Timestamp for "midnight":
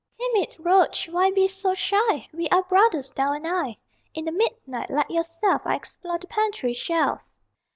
4.31-4.89